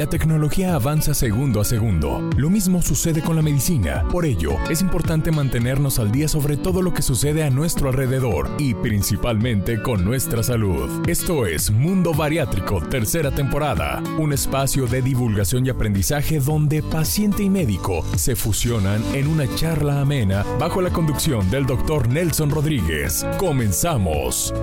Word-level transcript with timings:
la 0.00 0.06
tecnología 0.06 0.74
avanza 0.76 1.12
segundo 1.12 1.60
a 1.60 1.64
segundo. 1.66 2.30
Lo 2.38 2.48
mismo 2.48 2.80
sucede 2.80 3.20
con 3.20 3.36
la 3.36 3.42
medicina. 3.42 4.02
Por 4.10 4.24
ello, 4.24 4.52
es 4.70 4.80
importante 4.80 5.30
mantenernos 5.30 5.98
al 5.98 6.10
día 6.10 6.26
sobre 6.26 6.56
todo 6.56 6.80
lo 6.80 6.94
que 6.94 7.02
sucede 7.02 7.42
a 7.42 7.50
nuestro 7.50 7.90
alrededor 7.90 8.48
y 8.56 8.72
principalmente 8.72 9.82
con 9.82 10.02
nuestra 10.02 10.42
salud. 10.42 11.06
Esto 11.06 11.44
es 11.44 11.70
Mundo 11.70 12.14
Bariátrico, 12.14 12.80
tercera 12.80 13.30
temporada, 13.30 14.02
un 14.18 14.32
espacio 14.32 14.86
de 14.86 15.02
divulgación 15.02 15.66
y 15.66 15.68
aprendizaje 15.68 16.40
donde 16.40 16.82
paciente 16.82 17.42
y 17.42 17.50
médico 17.50 18.02
se 18.16 18.36
fusionan 18.36 19.04
en 19.12 19.26
una 19.26 19.54
charla 19.54 20.00
amena 20.00 20.46
bajo 20.58 20.80
la 20.80 20.88
conducción 20.88 21.50
del 21.50 21.66
doctor 21.66 22.08
Nelson 22.08 22.48
Rodríguez. 22.48 23.26
Comenzamos. 23.36 24.54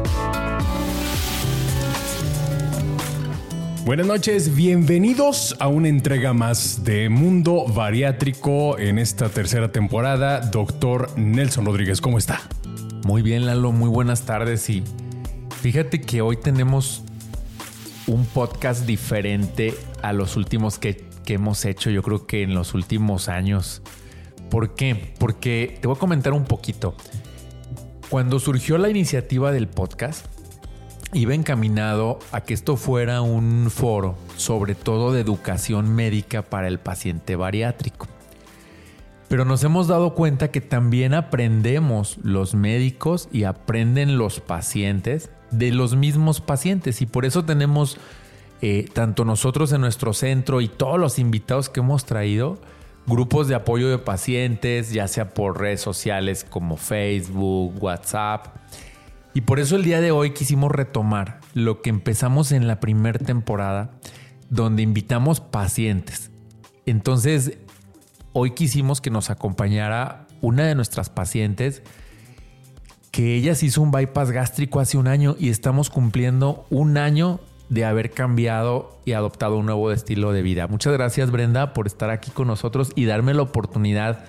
Buenas 3.88 4.05
noches, 4.05 4.54
bienvenidos 4.54 5.55
a 5.59 5.70
una 5.70 5.88
entrega 5.88 6.34
más 6.34 6.84
de 6.84 7.08
Mundo 7.08 7.64
Bariátrico 7.70 8.78
en 8.78 9.00
esta 9.00 9.30
tercera 9.30 9.72
temporada. 9.72 10.41
Doctor 10.41 11.18
Nelson 11.18 11.66
Rodríguez, 11.66 12.02
¿cómo 12.02 12.18
está? 12.18 12.42
Muy 13.05 13.22
bien, 13.22 13.45
Lalo, 13.45 13.72
muy 13.72 13.88
buenas 13.88 14.23
tardes 14.23 14.70
y 14.70 14.84
fíjate 15.62 16.02
que 16.02 16.20
hoy 16.20 16.36
tenemos 16.36 17.02
un 18.08 18.26
podcast 18.26 18.86
diferente 18.86 19.73
a 20.02 20.12
los 20.12 20.36
últimos 20.36 20.80
que, 20.80 21.06
que 21.23 21.36
hemos 21.36 21.64
hecho, 21.64 21.90
yo 21.90 22.04
creo 22.04 22.28
que 22.28 22.44
en 22.44 22.56
los 22.56 22.73
últimos 22.73 23.30
años. 23.30 23.81
¿Por 24.50 24.76
qué? 24.76 25.14
Porque 25.17 25.78
te 25.80 25.88
voy 25.88 25.95
a 25.95 26.00
comentar 26.00 26.34
un 26.34 26.44
poquito. 26.44 26.94
Cuando 28.09 28.42
surgió 28.42 28.78
la 28.78 28.90
iniciativa 28.90 29.54
del 29.54 29.70
podcast, 29.70 30.26
iba 31.13 31.34
encaminado 31.34 32.20
a 32.31 32.41
que 32.41 32.53
esto 32.53 32.75
fuera 32.75 33.21
un 33.21 33.70
foro, 33.70 34.16
sobre 34.35 34.75
todo 34.75 35.13
de 35.13 35.21
educación 35.21 35.94
médica 35.94 36.41
para 36.41 36.67
el 36.67 36.80
paciente 36.80 37.36
bariátrico. 37.36 38.08
Pero 39.27 39.44
nos 39.44 39.64
hemos 39.64 39.88
dado 39.88 40.14
cuenta 40.14 40.52
que 40.52 40.61
también 40.61 41.14
aprendemos 41.14 42.17
los 42.23 42.55
médicos 42.55 43.27
y 43.31 43.44
aprenden 43.44 44.17
los 44.17 44.39
pacientes 44.39 45.30
de 45.52 45.72
los 45.72 45.95
mismos 45.95 46.41
pacientes 46.41 47.02
y 47.02 47.05
por 47.05 47.25
eso 47.25 47.44
tenemos 47.44 47.97
eh, 48.61 48.89
tanto 48.94 49.25
nosotros 49.25 49.71
en 49.71 49.81
nuestro 49.81 50.14
centro 50.14 50.61
y 50.61 50.67
todos 50.67 50.99
los 50.99 51.19
invitados 51.19 51.69
que 51.69 51.81
hemos 51.81 52.05
traído, 52.05 52.58
grupos 53.05 53.47
de 53.47 53.55
apoyo 53.55 53.89
de 53.89 53.97
pacientes, 53.97 54.92
ya 54.92 55.08
sea 55.08 55.33
por 55.33 55.59
redes 55.59 55.81
sociales 55.81 56.45
como 56.49 56.77
Facebook, 56.77 57.81
WhatsApp, 57.81 58.47
y 59.38 59.41
por 59.41 59.59
eso 59.59 59.75
el 59.75 59.83
día 59.83 60.02
de 60.02 60.09
hoy 60.09 60.31
quisimos 60.31 60.71
retomar 60.71 61.41
lo 61.53 61.83
que 61.83 61.91
empezamos 61.91 62.52
en 62.52 62.66
la 62.66 62.80
primera 62.80 63.19
temporada, 63.19 63.91
donde 64.49 64.81
invitamos 64.81 65.41
pacientes. 65.41 66.31
Entonces, 66.88 67.59
hoy 68.33 68.55
quisimos 68.55 68.99
que 68.99 69.11
nos 69.11 69.30
acompañara 69.30 70.25
una 70.41 70.63
de 70.63 70.73
nuestras 70.73 71.11
pacientes, 71.11 71.83
que 73.11 73.35
ella 73.35 73.53
se 73.53 73.67
hizo 73.67 73.83
un 73.83 73.91
bypass 73.91 74.31
gástrico 74.31 74.80
hace 74.80 74.97
un 74.97 75.08
año 75.08 75.35
y 75.38 75.49
estamos 75.49 75.91
cumpliendo 75.91 76.65
un 76.71 76.97
año 76.97 77.39
de 77.69 77.85
haber 77.85 78.09
cambiado 78.09 78.99
y 79.05 79.11
adoptado 79.11 79.59
un 79.59 79.67
nuevo 79.67 79.91
estilo 79.91 80.33
de 80.33 80.41
vida. 80.41 80.65
Muchas 80.65 80.93
gracias 80.93 81.30
Brenda 81.30 81.75
por 81.75 81.85
estar 81.85 82.09
aquí 82.09 82.31
con 82.31 82.47
nosotros 82.47 82.91
y 82.95 83.05
darme 83.05 83.35
la 83.35 83.43
oportunidad 83.43 84.25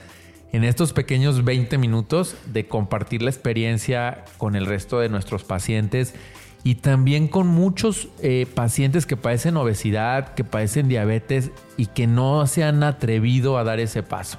en 0.53 0.65
estos 0.65 0.93
pequeños 0.93 1.45
20 1.45 1.79
minutos 1.79 2.37
de 2.47 2.67
compartir 2.67 3.23
la 3.23 3.31
experiencia 3.31 4.25
con 4.39 4.57
el 4.57 4.67
resto 4.67 4.99
de 5.01 5.09
nuestros 5.09 5.45
pacientes 5.45 6.15
y 6.65 6.77
también 6.77 7.29
con 7.29 7.47
muchos 7.47 8.09
eh, 8.21 8.47
pacientes 8.55 9.07
que 9.07 9.17
padecen 9.17 9.57
obesidad, 9.57 10.35
que 10.35 10.45
padecen 10.45 10.89
diabetes 10.89 11.51
y 11.77 11.87
que 11.87 12.07
no 12.07 12.47
se 12.47 12.65
han 12.65 12.83
atrevido 12.83 13.59
a 13.59 13.65
dar 13.65 13.81
ese 13.81 14.03
paso. 14.03 14.39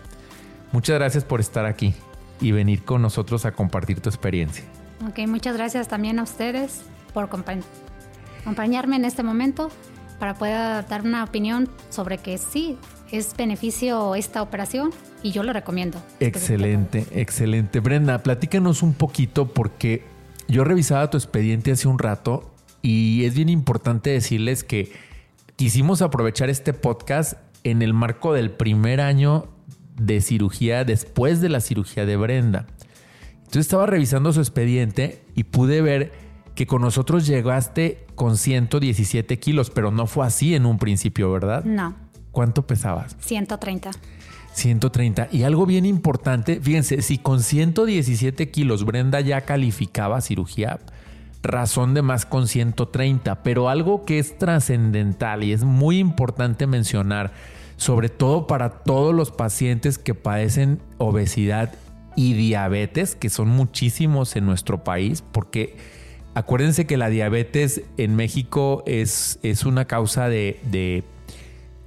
Muchas 0.71 0.97
gracias 0.97 1.23
por 1.23 1.39
estar 1.39 1.65
aquí 1.65 1.93
y 2.41 2.51
venir 2.51 2.83
con 2.83 3.01
nosotros 3.01 3.45
a 3.45 3.51
compartir 3.51 4.01
tu 4.01 4.09
experiencia. 4.09 4.63
Ok, 5.07 5.19
muchas 5.27 5.55
gracias 5.55 5.87
también 5.87 6.19
a 6.19 6.23
ustedes 6.23 6.81
por 7.13 7.25
acompañarme 7.25 8.97
en 8.97 9.05
este 9.05 9.23
momento 9.23 9.71
para 10.19 10.33
poder 10.33 10.87
dar 10.87 11.01
una 11.01 11.23
opinión 11.23 11.69
sobre 11.89 12.17
que 12.17 12.37
sí, 12.37 12.77
es 13.11 13.35
beneficio 13.35 14.15
esta 14.15 14.41
operación 14.41 14.91
y 15.23 15.31
yo 15.31 15.43
lo 15.43 15.53
recomiendo. 15.53 16.01
Excelente, 16.19 17.05
excelente. 17.11 17.79
Brenda, 17.79 18.23
platícanos 18.23 18.83
un 18.83 18.93
poquito 18.93 19.47
porque 19.47 20.03
yo 20.47 20.63
revisaba 20.63 21.09
tu 21.09 21.17
expediente 21.17 21.71
hace 21.71 21.87
un 21.87 21.99
rato 21.99 22.53
y 22.81 23.25
es 23.25 23.35
bien 23.35 23.49
importante 23.49 24.09
decirles 24.09 24.63
que 24.63 24.91
quisimos 25.55 26.01
aprovechar 26.01 26.49
este 26.49 26.73
podcast 26.73 27.33
en 27.63 27.81
el 27.81 27.93
marco 27.93 28.33
del 28.33 28.51
primer 28.51 29.01
año 29.01 29.47
de 29.99 30.21
cirugía 30.21 30.85
después 30.85 31.41
de 31.41 31.49
la 31.49 31.59
cirugía 31.59 32.05
de 32.05 32.15
Brenda. 32.15 32.67
Entonces 33.37 33.61
estaba 33.61 33.85
revisando 33.85 34.31
su 34.31 34.39
expediente 34.39 35.23
y 35.35 35.43
pude 35.43 35.81
ver 35.81 36.11
que 36.55 36.67
con 36.67 36.81
nosotros 36.81 37.25
llegaste 37.25 38.05
con 38.15 38.37
117 38.37 39.39
kilos, 39.39 39.69
pero 39.69 39.91
no 39.91 40.07
fue 40.07 40.25
así 40.25 40.55
en 40.55 40.65
un 40.65 40.77
principio, 40.77 41.31
¿verdad? 41.31 41.63
No. 41.63 41.95
¿Cuánto 42.31 42.65
pesabas? 42.65 43.15
130. 43.19 43.91
130. 44.53 45.29
Y 45.31 45.43
algo 45.43 45.65
bien 45.65 45.85
importante, 45.85 46.59
fíjense, 46.61 47.01
si 47.01 47.17
con 47.17 47.41
117 47.41 48.49
kilos 48.51 48.85
Brenda 48.85 49.21
ya 49.21 49.41
calificaba 49.41 50.21
cirugía, 50.21 50.79
razón 51.41 51.93
de 51.93 52.01
más 52.01 52.25
con 52.25 52.47
130, 52.47 53.43
pero 53.43 53.69
algo 53.69 54.05
que 54.05 54.19
es 54.19 54.37
trascendental 54.37 55.43
y 55.43 55.53
es 55.53 55.63
muy 55.63 55.99
importante 55.99 56.67
mencionar, 56.67 57.31
sobre 57.77 58.09
todo 58.09 58.47
para 58.47 58.69
todos 58.69 59.15
los 59.15 59.31
pacientes 59.31 59.97
que 59.97 60.13
padecen 60.13 60.79
obesidad 60.97 61.73
y 62.15 62.33
diabetes, 62.33 63.15
que 63.15 63.29
son 63.29 63.47
muchísimos 63.47 64.35
en 64.35 64.45
nuestro 64.45 64.83
país, 64.83 65.23
porque 65.31 65.77
acuérdense 66.33 66.85
que 66.85 66.97
la 66.97 67.09
diabetes 67.09 67.83
en 67.97 68.15
México 68.15 68.83
es, 68.85 69.39
es 69.43 69.63
una 69.63 69.85
causa 69.85 70.27
de, 70.27 70.59
de, 70.63 71.05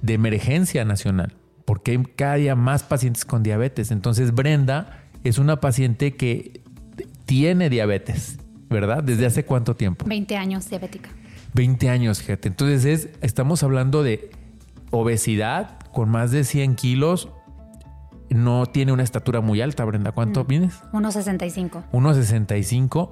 de 0.03 0.13
emergencia 0.13 0.85
nacional 0.85 1.35
porque 1.65 1.91
hay 1.91 2.03
cada 2.15 2.35
día 2.35 2.55
más 2.55 2.83
pacientes 2.83 3.25
con 3.25 3.43
diabetes. 3.43 3.91
Entonces 3.91 4.33
Brenda 4.33 4.99
es 5.23 5.37
una 5.37 5.59
paciente 5.59 6.15
que 6.15 6.61
tiene 7.25 7.69
diabetes, 7.69 8.37
¿verdad? 8.69 9.03
¿Desde 9.03 9.25
hace 9.25 9.45
cuánto 9.45 9.75
tiempo? 9.75 10.05
20 10.05 10.35
años 10.37 10.69
diabética. 10.69 11.09
20 11.53 11.89
años, 11.89 12.19
gente. 12.19 12.47
Entonces 12.47 12.85
es, 12.85 13.09
estamos 13.21 13.63
hablando 13.63 14.03
de 14.03 14.31
obesidad 14.91 15.79
con 15.91 16.09
más 16.09 16.31
de 16.31 16.43
100 16.43 16.75
kilos. 16.75 17.29
No 18.29 18.65
tiene 18.65 18.91
una 18.91 19.03
estatura 19.03 19.41
muy 19.41 19.61
alta, 19.61 19.85
Brenda. 19.85 20.11
¿Cuánto 20.11 20.43
vienes? 20.45 20.81
1,65. 20.91 21.83
1,65 21.91 23.11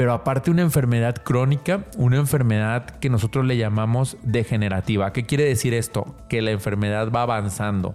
pero 0.00 0.14
aparte 0.14 0.50
una 0.50 0.62
enfermedad 0.62 1.16
crónica, 1.16 1.84
una 1.98 2.16
enfermedad 2.16 2.86
que 2.86 3.10
nosotros 3.10 3.44
le 3.44 3.58
llamamos 3.58 4.16
degenerativa. 4.22 5.12
¿Qué 5.12 5.26
quiere 5.26 5.44
decir 5.44 5.74
esto? 5.74 6.16
Que 6.30 6.40
la 6.40 6.52
enfermedad 6.52 7.12
va 7.12 7.20
avanzando, 7.20 7.94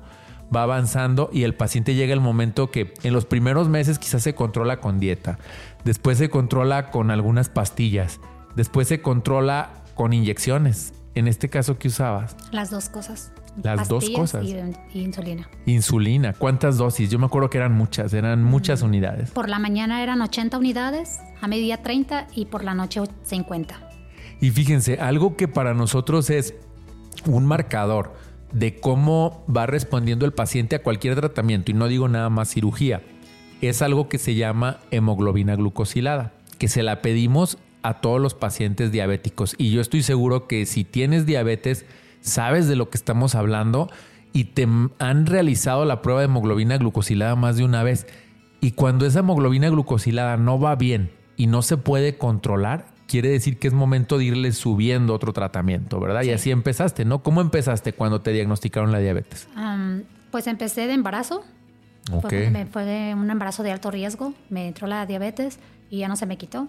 va 0.55 0.61
avanzando 0.61 1.31
y 1.33 1.45
el 1.45 1.55
paciente 1.55 1.95
llega 1.95 2.13
el 2.13 2.19
momento 2.19 2.69
que 2.69 2.93
en 3.01 3.11
los 3.11 3.25
primeros 3.25 3.69
meses 3.69 3.97
quizás 3.97 4.21
se 4.21 4.35
controla 4.35 4.79
con 4.79 4.99
dieta, 4.99 5.39
después 5.83 6.19
se 6.19 6.29
controla 6.29 6.91
con 6.91 7.09
algunas 7.09 7.49
pastillas, 7.49 8.19
después 8.55 8.87
se 8.87 9.01
controla 9.01 9.71
con 9.95 10.13
inyecciones. 10.13 10.93
En 11.15 11.27
este 11.27 11.49
caso, 11.49 11.79
¿qué 11.79 11.87
usabas? 11.87 12.37
Las 12.51 12.69
dos 12.69 12.87
cosas. 12.87 13.31
Las 13.63 13.87
dos 13.87 14.09
cosas. 14.09 14.45
Y, 14.45 14.99
insulina. 14.99 15.49
Insulina. 15.65 16.33
¿Cuántas 16.33 16.77
dosis? 16.77 17.09
Yo 17.09 17.19
me 17.19 17.25
acuerdo 17.25 17.49
que 17.49 17.57
eran 17.57 17.73
muchas, 17.73 18.13
eran 18.13 18.43
muchas 18.43 18.81
unidades. 18.81 19.31
Por 19.31 19.49
la 19.49 19.59
mañana 19.59 20.03
eran 20.03 20.21
80 20.21 20.57
unidades, 20.57 21.19
a 21.41 21.47
media 21.47 21.81
30 21.81 22.27
y 22.35 22.45
por 22.45 22.63
la 22.63 22.73
noche 22.73 23.01
50. 23.23 23.89
Y 24.41 24.51
fíjense, 24.51 24.99
algo 24.99 25.37
que 25.37 25.47
para 25.47 25.73
nosotros 25.73 26.29
es 26.29 26.55
un 27.25 27.45
marcador 27.45 28.13
de 28.51 28.79
cómo 28.79 29.43
va 29.53 29.65
respondiendo 29.65 30.25
el 30.25 30.33
paciente 30.33 30.75
a 30.75 30.83
cualquier 30.83 31.15
tratamiento, 31.15 31.71
y 31.71 31.73
no 31.73 31.87
digo 31.87 32.07
nada 32.07 32.29
más 32.29 32.49
cirugía, 32.49 33.01
es 33.61 33.81
algo 33.81 34.09
que 34.09 34.17
se 34.17 34.35
llama 34.35 34.79
hemoglobina 34.91 35.55
glucosilada, 35.55 36.33
que 36.57 36.67
se 36.67 36.83
la 36.83 37.01
pedimos 37.01 37.57
a 37.83 38.01
todos 38.01 38.21
los 38.21 38.33
pacientes 38.33 38.91
diabéticos. 38.91 39.55
Y 39.57 39.71
yo 39.71 39.81
estoy 39.81 40.03
seguro 40.03 40.47
que 40.47 40.65
si 40.65 40.83
tienes 40.83 41.25
diabetes, 41.25 41.85
sabes 42.25 42.67
de 42.67 42.75
lo 42.75 42.89
que 42.89 42.97
estamos 42.97 43.35
hablando 43.35 43.89
y 44.33 44.45
te 44.45 44.67
han 44.99 45.25
realizado 45.25 45.85
la 45.85 46.01
prueba 46.01 46.19
de 46.19 46.25
hemoglobina 46.25 46.77
glucosilada 46.77 47.35
más 47.35 47.55
de 47.55 47.63
una 47.63 47.83
vez. 47.83 48.05
Y 48.59 48.71
cuando 48.71 49.05
esa 49.05 49.19
hemoglobina 49.19 49.69
glucosilada 49.69 50.35
no 50.37 50.59
va 50.59 50.75
bien 50.75 51.11
y 51.37 51.47
no 51.47 51.61
se 51.61 51.77
puede 51.77 52.17
controlar, 52.17 52.87
quiere 53.07 53.29
decir 53.29 53.59
que 53.59 53.67
es 53.67 53.73
momento 53.73 54.17
de 54.17 54.25
irle 54.25 54.51
subiendo 54.51 55.13
otro 55.13 55.31
tratamiento, 55.31 55.99
¿verdad? 55.99 56.23
Y 56.23 56.31
así 56.31 56.51
empezaste, 56.51 57.05
¿no? 57.05 57.23
¿Cómo 57.23 57.41
empezaste 57.41 57.93
cuando 57.93 58.21
te 58.21 58.31
diagnosticaron 58.31 58.91
la 58.91 58.99
diabetes? 58.99 59.47
pues 60.31 60.47
empecé 60.47 60.85
de 60.87 60.93
embarazo. 60.93 61.45
Okay. 62.11 62.67
Fue, 62.71 63.13
un 63.15 63.31
embarazo 63.31 63.63
de 63.63 63.71
alto 63.71 63.89
riesgo, 63.89 64.33
me 64.49 64.67
entró 64.67 64.85
la 64.85 65.05
diabetes 65.05 65.59
y 65.89 65.99
ya 65.99 66.09
no 66.09 66.17
se 66.17 66.25
me 66.25 66.37
quitó. 66.37 66.67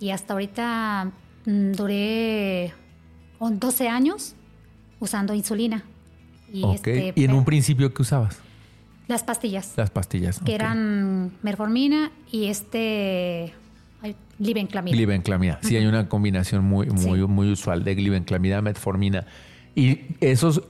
Y 0.00 0.10
hasta 0.10 0.34
ahorita 0.34 1.12
mm, 1.46 1.72
duré 1.72 2.74
12 3.40 3.88
años 3.88 4.35
usando 5.00 5.34
insulina. 5.34 5.84
Y, 6.52 6.64
este, 6.72 7.12
¿Y 7.16 7.24
en 7.24 7.34
un 7.34 7.44
principio 7.44 7.92
qué 7.92 8.02
usabas? 8.02 8.38
Las 9.08 9.22
pastillas. 9.22 9.74
Las 9.76 9.90
pastillas. 9.90 10.40
Que 10.40 10.54
eran 10.54 11.32
merformina 11.42 12.10
y 12.30 12.46
este 12.46 13.54
glibenclamida. 14.38 14.94
Glibenclamida. 14.94 15.58
Sí, 15.62 15.76
hay 15.76 15.86
una 15.86 16.08
combinación 16.08 16.64
muy, 16.64 16.88
muy, 16.88 17.26
muy 17.26 17.50
usual 17.52 17.84
de 17.84 17.94
glibenclamida, 17.94 18.60
metformina. 18.62 19.26
Y 19.74 20.00
esos 20.20 20.62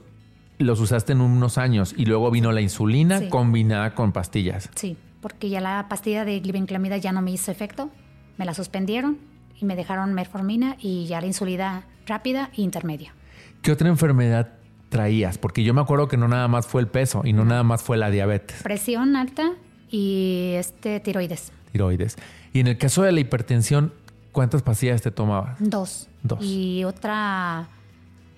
los 0.57 0.79
usaste 0.79 1.13
en 1.13 1.21
unos 1.21 1.57
años 1.57 1.93
y 1.97 2.05
luego 2.05 2.31
vino 2.31 2.51
la 2.51 2.61
insulina 2.61 3.29
combinada 3.29 3.93
con 3.93 4.11
pastillas. 4.11 4.69
Sí, 4.75 4.97
porque 5.21 5.49
ya 5.49 5.61
la 5.61 5.87
pastilla 5.89 6.25
de 6.25 6.39
glibenclamida 6.39 6.97
ya 6.97 7.11
no 7.11 7.21
me 7.21 7.31
hizo 7.31 7.51
efecto, 7.51 7.89
me 8.37 8.45
la 8.45 8.53
suspendieron 8.53 9.17
y 9.59 9.65
me 9.65 9.75
dejaron 9.75 10.13
metformina 10.13 10.77
y 10.79 11.05
ya 11.05 11.21
la 11.21 11.27
insulina 11.27 11.83
rápida 12.05 12.49
e 12.55 12.61
intermedia. 12.61 13.13
¿Qué 13.61 13.71
otra 13.71 13.89
enfermedad 13.89 14.53
traías? 14.89 15.37
Porque 15.37 15.63
yo 15.63 15.73
me 15.73 15.81
acuerdo 15.81 16.07
que 16.07 16.17
no 16.17 16.27
nada 16.27 16.47
más 16.47 16.67
fue 16.67 16.81
el 16.81 16.87
peso 16.87 17.21
y 17.23 17.33
no 17.33 17.45
nada 17.45 17.63
más 17.63 17.81
fue 17.81 17.97
la 17.97 18.09
diabetes. 18.09 18.61
Presión 18.63 19.15
alta 19.15 19.53
y 19.89 20.53
este 20.55 20.99
tiroides. 20.99 21.51
Tiroides. 21.71 22.17
Y 22.53 22.59
en 22.59 22.67
el 22.67 22.77
caso 22.77 23.03
de 23.03 23.11
la 23.11 23.19
hipertensión, 23.19 23.93
¿cuántas 24.31 24.61
pastillas 24.61 25.01
te 25.01 25.11
tomabas? 25.11 25.57
Dos. 25.59 26.07
Dos. 26.23 26.43
Y 26.43 26.83
otra 26.83 27.67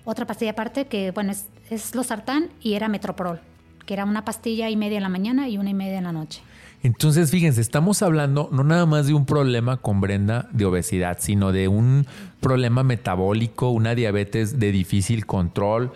otra 0.04 0.26
pastilla 0.26 0.52
aparte 0.52 0.86
que, 0.86 1.10
bueno, 1.10 1.32
es, 1.32 1.46
es 1.68 1.94
losartán 1.94 2.48
y 2.60 2.74
era 2.74 2.88
metroprol, 2.88 3.40
que 3.86 3.94
era 3.94 4.04
una 4.04 4.24
pastilla 4.24 4.70
y 4.70 4.76
media 4.76 4.96
en 4.96 5.02
la 5.02 5.08
mañana 5.08 5.48
y 5.48 5.58
una 5.58 5.70
y 5.70 5.74
media 5.74 5.98
en 5.98 6.04
la 6.04 6.12
noche. 6.12 6.42
Entonces, 6.82 7.30
fíjense, 7.30 7.60
estamos 7.60 8.02
hablando 8.02 8.48
no 8.52 8.64
nada 8.64 8.86
más 8.86 9.06
de 9.06 9.12
un 9.12 9.26
problema 9.26 9.76
con 9.76 10.00
Brenda 10.00 10.48
de 10.52 10.64
obesidad, 10.64 11.18
sino 11.20 11.52
de 11.52 11.68
un 11.68 12.06
problema 12.40 12.82
metabólico, 12.82 13.68
una 13.68 13.94
diabetes 13.94 14.58
de 14.58 14.72
difícil 14.72 15.26
control, 15.26 15.92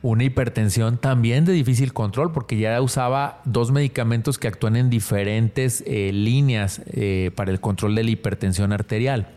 una 0.00 0.22
hipertensión 0.22 0.98
también 0.98 1.44
de 1.44 1.52
difícil 1.52 1.92
control, 1.92 2.32
porque 2.32 2.56
ya 2.56 2.80
usaba 2.80 3.40
dos 3.44 3.72
medicamentos 3.72 4.38
que 4.38 4.46
actúan 4.46 4.76
en 4.76 4.90
diferentes 4.90 5.82
eh, 5.86 6.12
líneas 6.12 6.82
eh, 6.86 7.32
para 7.34 7.50
el 7.50 7.60
control 7.60 7.96
de 7.96 8.04
la 8.04 8.10
hipertensión 8.10 8.72
arterial. 8.72 9.28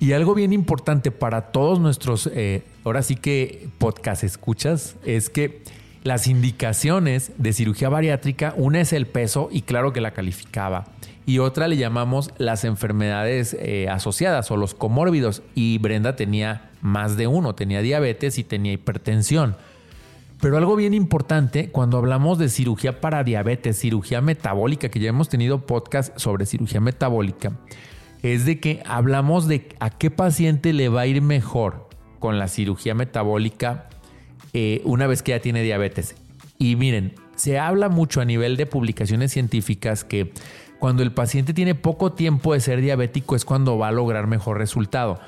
Y 0.00 0.14
algo 0.14 0.34
bien 0.34 0.52
importante 0.52 1.12
para 1.12 1.52
todos 1.52 1.78
nuestros, 1.78 2.28
eh, 2.34 2.64
ahora 2.82 3.02
sí 3.02 3.14
que 3.14 3.68
podcast 3.78 4.24
escuchas, 4.24 4.96
es 5.04 5.30
que 5.30 5.62
las 6.04 6.26
indicaciones 6.26 7.32
de 7.38 7.52
cirugía 7.52 7.88
bariátrica, 7.88 8.54
una 8.56 8.80
es 8.80 8.92
el 8.92 9.06
peso 9.06 9.48
y 9.52 9.62
claro 9.62 9.92
que 9.92 10.00
la 10.00 10.12
calificaba. 10.12 10.86
Y 11.24 11.38
otra 11.38 11.68
le 11.68 11.76
llamamos 11.76 12.30
las 12.38 12.64
enfermedades 12.64 13.56
eh, 13.60 13.88
asociadas 13.88 14.50
o 14.50 14.56
los 14.56 14.74
comórbidos. 14.74 15.42
Y 15.54 15.78
Brenda 15.78 16.16
tenía 16.16 16.70
más 16.80 17.16
de 17.16 17.28
uno, 17.28 17.54
tenía 17.54 17.80
diabetes 17.80 18.38
y 18.38 18.44
tenía 18.44 18.72
hipertensión. 18.72 19.56
Pero 20.40 20.56
algo 20.56 20.74
bien 20.74 20.92
importante 20.92 21.70
cuando 21.70 21.98
hablamos 21.98 22.38
de 22.38 22.48
cirugía 22.48 23.00
para 23.00 23.22
diabetes, 23.22 23.78
cirugía 23.78 24.20
metabólica, 24.20 24.88
que 24.88 24.98
ya 24.98 25.10
hemos 25.10 25.28
tenido 25.28 25.64
podcast 25.66 26.18
sobre 26.18 26.46
cirugía 26.46 26.80
metabólica, 26.80 27.52
es 28.24 28.44
de 28.44 28.58
que 28.58 28.82
hablamos 28.84 29.46
de 29.46 29.68
a 29.78 29.90
qué 29.90 30.10
paciente 30.10 30.72
le 30.72 30.88
va 30.88 31.02
a 31.02 31.06
ir 31.06 31.22
mejor 31.22 31.88
con 32.18 32.40
la 32.40 32.48
cirugía 32.48 32.94
metabólica 32.94 33.88
eh, 34.52 34.80
una 34.84 35.06
vez 35.06 35.22
que 35.22 35.32
ya 35.32 35.40
tiene 35.40 35.62
diabetes. 35.62 36.14
Y 36.58 36.76
miren, 36.76 37.14
se 37.36 37.58
habla 37.58 37.88
mucho 37.88 38.20
a 38.20 38.24
nivel 38.24 38.56
de 38.56 38.66
publicaciones 38.66 39.32
científicas 39.32 40.04
que 40.04 40.32
cuando 40.78 41.02
el 41.02 41.12
paciente 41.12 41.54
tiene 41.54 41.74
poco 41.74 42.12
tiempo 42.12 42.54
de 42.54 42.60
ser 42.60 42.80
diabético 42.80 43.36
es 43.36 43.44
cuando 43.44 43.78
va 43.78 43.88
a 43.88 43.92
lograr 43.92 44.26
mejor 44.26 44.58
resultado. 44.58 45.20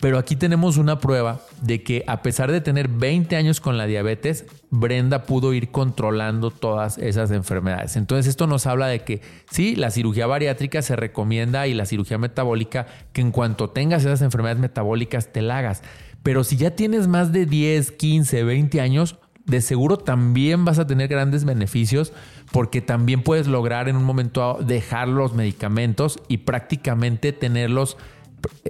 Pero 0.00 0.18
aquí 0.18 0.34
tenemos 0.34 0.78
una 0.78 0.98
prueba 0.98 1.40
de 1.60 1.82
que 1.82 2.04
a 2.06 2.22
pesar 2.22 2.50
de 2.50 2.62
tener 2.62 2.88
20 2.88 3.36
años 3.36 3.60
con 3.60 3.76
la 3.76 3.86
diabetes, 3.86 4.46
Brenda 4.70 5.24
pudo 5.24 5.52
ir 5.52 5.70
controlando 5.70 6.50
todas 6.50 6.96
esas 6.96 7.30
enfermedades. 7.30 7.96
Entonces 7.96 8.26
esto 8.26 8.46
nos 8.46 8.66
habla 8.66 8.86
de 8.86 9.00
que 9.00 9.20
sí, 9.50 9.76
la 9.76 9.90
cirugía 9.90 10.26
bariátrica 10.26 10.80
se 10.80 10.96
recomienda 10.96 11.66
y 11.66 11.74
la 11.74 11.84
cirugía 11.84 12.16
metabólica, 12.16 12.86
que 13.12 13.20
en 13.20 13.30
cuanto 13.30 13.70
tengas 13.70 14.02
esas 14.02 14.22
enfermedades 14.22 14.60
metabólicas 14.60 15.32
te 15.32 15.42
la 15.42 15.58
hagas. 15.58 15.82
Pero 16.22 16.44
si 16.44 16.56
ya 16.56 16.72
tienes 16.76 17.08
más 17.08 17.32
de 17.32 17.46
10, 17.46 17.92
15, 17.92 18.44
20 18.44 18.80
años, 18.80 19.18
de 19.46 19.60
seguro 19.60 19.96
también 19.96 20.64
vas 20.64 20.78
a 20.78 20.86
tener 20.86 21.08
grandes 21.08 21.44
beneficios 21.44 22.12
porque 22.52 22.80
también 22.80 23.22
puedes 23.22 23.46
lograr 23.46 23.88
en 23.88 23.96
un 23.96 24.04
momento 24.04 24.58
dejar 24.60 25.08
los 25.08 25.34
medicamentos 25.34 26.18
y 26.28 26.38
prácticamente 26.38 27.32
tenerlos 27.32 27.96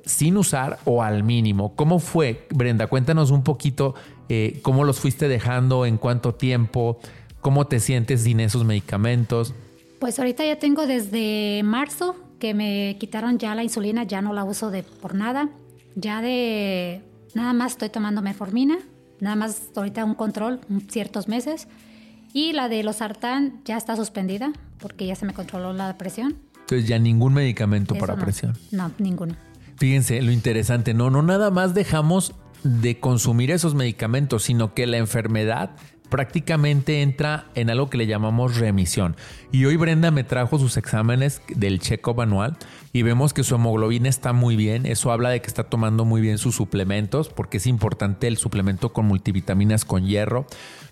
sin 0.05 0.37
usar 0.37 0.79
o 0.85 1.03
al 1.03 1.23
mínimo. 1.23 1.77
¿Cómo 1.77 1.99
fue, 1.99 2.47
Brenda? 2.51 2.89
Cuéntanos 2.89 3.31
un 3.31 3.45
poquito 3.45 3.95
eh, 4.29 4.59
cómo 4.63 4.85
los 4.85 4.99
fuiste 5.01 5.29
dejando, 5.29 5.87
en 5.87 5.97
cuánto 5.97 6.35
tiempo, 6.35 6.99
cómo 7.41 7.67
te 7.67 7.81
sientes 7.81 8.23
sin 8.23 8.41
esos 8.41 8.65
medicamentos. 8.65 9.55
Pues 10.01 10.19
ahorita 10.19 10.45
ya 10.45 10.59
tengo 10.59 10.87
desde 10.87 11.63
marzo 11.63 12.17
que 12.39 12.55
me 12.55 12.97
quitaron 12.99 13.39
ya 13.39 13.55
la 13.55 13.63
insulina, 13.63 14.05
ya 14.05 14.23
no 14.23 14.33
la 14.33 14.45
uso 14.45 14.71
de 14.71 14.83
por 14.83 15.15
nada. 15.15 15.51
Ya 15.95 16.23
de 16.23 17.03
nada 17.35 17.53
más 17.53 17.73
estoy 17.73 17.91
tomando 17.91 18.23
metformina, 18.23 18.79
nada 19.21 19.37
más 19.37 19.71
ahorita 19.75 20.05
un 20.05 20.15
control, 20.15 20.61
ciertos 20.89 21.29
meses. 21.29 21.69
Y 22.33 22.53
la 22.53 22.69
de 22.69 22.83
los 22.83 22.97
sartán 22.97 23.61
ya 23.65 23.77
está 23.77 23.97
suspendida 23.97 24.53
porque 24.79 25.07
ya 25.07 25.17
se 25.17 25.27
me 25.27 25.35
controló 25.35 25.73
la 25.73 25.97
presión. 25.99 26.37
Entonces 26.61 26.87
ya 26.87 26.99
ningún 26.99 27.35
medicamento 27.35 27.97
para 27.97 28.17
presión. 28.17 28.57
No, 28.71 28.93
ninguno. 28.99 29.35
Fíjense 29.77 30.23
lo 30.23 30.31
interesante, 30.31 30.95
no, 30.95 31.11
no 31.11 31.23
nada 31.23 31.51
más 31.51 31.75
dejamos 31.75 32.35
de 32.63 33.01
consumir 33.01 33.51
esos 33.51 33.75
medicamentos, 33.75 34.45
sino 34.45 34.75
que 34.75 34.87
la 34.87 34.99
enfermedad 34.99 35.71
prácticamente 36.11 37.01
entra 37.03 37.47
en 37.55 37.71
algo 37.71 37.89
que 37.89 37.97
le 37.97 38.07
llamamos 38.07 38.59
remisión. 38.59 39.17
Y 39.53 39.65
hoy 39.65 39.77
Brenda 39.77 40.11
me 40.11 40.25
trajo 40.25 40.59
sus 40.59 40.77
exámenes 40.77 41.41
del 41.49 41.81
check-up 41.81 42.21
anual 42.21 42.57
y 42.93 43.03
vemos 43.03 43.33
que 43.33 43.45
su 43.45 43.55
hemoglobina 43.55 44.09
está 44.09 44.33
muy 44.33 44.57
bien. 44.57 44.85
Eso 44.85 45.13
habla 45.13 45.31
de 45.31 45.41
que 45.41 45.47
está 45.47 45.65
tomando 45.65 46.05
muy 46.05 46.21
bien 46.21 46.39
sus 46.39 46.57
suplementos, 46.57 47.29
porque 47.29 47.57
es 47.57 47.67
importante 47.67 48.27
el 48.27 48.37
suplemento 48.37 48.93
con 48.93 49.07
multivitaminas 49.07 49.85
con 49.85 50.07
hierro. 50.07 50.47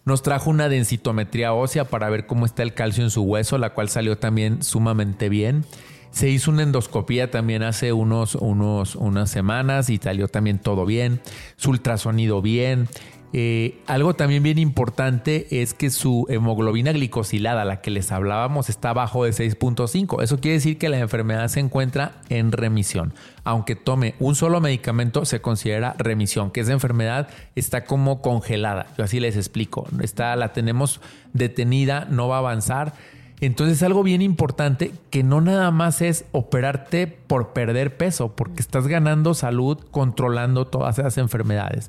Nos 0.04 0.22
trajo 0.22 0.48
una 0.48 0.68
densitometría 0.68 1.52
ósea 1.52 1.84
para 1.84 2.08
ver 2.08 2.26
cómo 2.26 2.46
está 2.46 2.62
el 2.62 2.72
calcio 2.72 3.04
en 3.04 3.10
su 3.10 3.22
hueso, 3.22 3.58
la 3.58 3.74
cual 3.74 3.88
salió 3.88 4.16
también 4.16 4.62
sumamente 4.62 5.28
bien. 5.28 5.64
Se 6.10 6.30
hizo 6.30 6.50
una 6.50 6.62
endoscopía 6.62 7.30
también 7.30 7.62
hace 7.62 7.92
unos, 7.92 8.34
unos, 8.34 8.96
unas 8.96 9.30
semanas 9.30 9.90
y 9.90 9.98
salió 9.98 10.28
también 10.28 10.58
todo 10.58 10.86
bien. 10.86 11.20
Su 11.56 11.70
ultrasonido 11.70 12.40
bien. 12.40 12.88
Eh, 13.32 13.82
algo 13.86 14.14
también 14.14 14.42
bien 14.42 14.58
importante 14.58 15.60
es 15.60 15.74
que 15.74 15.90
su 15.90 16.26
hemoglobina 16.28 16.92
glicosilada, 16.92 17.64
la 17.64 17.80
que 17.80 17.90
les 17.90 18.10
hablábamos, 18.10 18.70
está 18.70 18.92
bajo 18.92 19.24
de 19.24 19.32
6.5. 19.32 20.22
Eso 20.22 20.40
quiere 20.40 20.54
decir 20.54 20.78
que 20.78 20.88
la 20.88 20.98
enfermedad 20.98 21.48
se 21.48 21.60
encuentra 21.60 22.20
en 22.28 22.52
remisión. 22.52 23.12
Aunque 23.44 23.76
tome 23.76 24.14
un 24.18 24.34
solo 24.34 24.60
medicamento, 24.60 25.24
se 25.24 25.40
considera 25.40 25.94
remisión, 25.98 26.50
que 26.50 26.60
esa 26.60 26.72
enfermedad 26.72 27.28
está 27.54 27.84
como 27.84 28.22
congelada. 28.22 28.86
Yo 28.96 29.04
así 29.04 29.20
les 29.20 29.36
explico. 29.36 29.86
Está, 30.02 30.34
la 30.36 30.52
tenemos 30.52 31.00
detenida, 31.32 32.06
no 32.10 32.28
va 32.28 32.36
a 32.36 32.40
avanzar 32.40 32.94
entonces 33.40 33.82
algo 33.82 34.02
bien 34.02 34.20
importante 34.20 34.92
que 35.10 35.22
no 35.22 35.40
nada 35.40 35.70
más 35.70 36.02
es 36.02 36.24
operarte 36.32 37.06
por 37.06 37.52
perder 37.52 37.96
peso, 37.96 38.34
porque 38.34 38.60
estás 38.60 38.88
ganando 38.88 39.34
salud 39.34 39.78
controlando 39.90 40.66
todas 40.66 40.98
esas 40.98 41.18
enfermedades. 41.18 41.88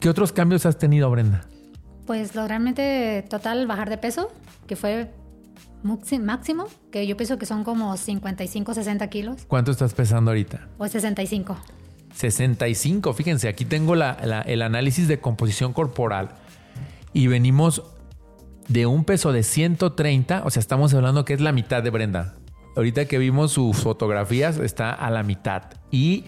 ¿Qué 0.00 0.08
otros 0.08 0.32
cambios 0.32 0.64
has 0.64 0.78
tenido, 0.78 1.10
Brenda? 1.10 1.44
Pues 2.06 2.34
realmente 2.34 3.24
total 3.28 3.66
bajar 3.66 3.90
de 3.90 3.98
peso, 3.98 4.30
que 4.66 4.76
fue 4.76 5.10
máximo, 5.82 6.66
que 6.90 7.06
yo 7.06 7.16
pienso 7.16 7.38
que 7.38 7.46
son 7.46 7.64
como 7.64 7.96
55, 7.96 8.74
60 8.74 9.08
kilos. 9.08 9.44
¿Cuánto 9.46 9.70
estás 9.70 9.94
pesando 9.94 10.30
ahorita? 10.30 10.68
Pues 10.78 10.92
65. 10.92 11.56
65, 12.14 13.12
fíjense, 13.12 13.48
aquí 13.48 13.64
tengo 13.64 13.94
el 13.94 14.62
análisis 14.62 15.08
de 15.08 15.20
composición 15.20 15.72
corporal 15.72 16.30
y 17.12 17.26
venimos 17.26 17.82
de 18.68 18.86
un 18.86 19.04
peso 19.04 19.32
de 19.32 19.42
130, 19.42 20.42
o 20.44 20.50
sea, 20.50 20.60
estamos 20.60 20.94
hablando 20.94 21.24
que 21.24 21.34
es 21.34 21.40
la 21.40 21.52
mitad 21.52 21.82
de 21.82 21.90
Brenda. 21.90 22.34
Ahorita 22.76 23.06
que 23.06 23.18
vimos 23.18 23.52
sus 23.52 23.78
fotografías, 23.78 24.58
está 24.58 24.92
a 24.92 25.10
la 25.10 25.22
mitad. 25.22 25.64
Y 25.90 26.24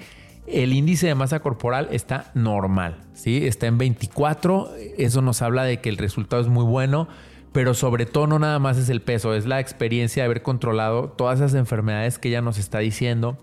el 0.52 0.72
índice 0.72 1.06
de 1.06 1.14
masa 1.14 1.40
corporal 1.40 1.88
está 1.90 2.30
normal, 2.34 2.98
¿sí? 3.12 3.46
Está 3.46 3.66
en 3.66 3.78
24. 3.78 4.70
Eso 4.98 5.22
nos 5.22 5.42
habla 5.42 5.64
de 5.64 5.80
que 5.80 5.88
el 5.88 5.96
resultado 5.96 6.42
es 6.42 6.48
muy 6.48 6.64
bueno, 6.64 7.08
pero 7.52 7.74
sobre 7.74 8.06
todo 8.06 8.26
no 8.26 8.38
nada 8.38 8.58
más 8.58 8.78
es 8.78 8.88
el 8.88 9.02
peso, 9.02 9.34
es 9.34 9.46
la 9.46 9.60
experiencia 9.60 10.22
de 10.22 10.26
haber 10.26 10.42
controlado 10.42 11.08
todas 11.08 11.40
esas 11.40 11.54
enfermedades 11.54 12.18
que 12.18 12.28
ella 12.28 12.42
nos 12.42 12.58
está 12.58 12.78
diciendo. 12.78 13.38